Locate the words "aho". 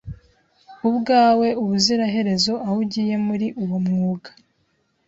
2.65-2.77